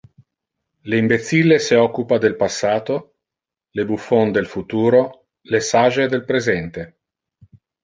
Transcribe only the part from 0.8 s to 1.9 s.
Le imbecille se